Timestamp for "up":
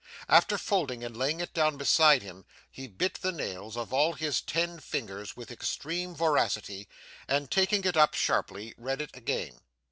7.95-8.15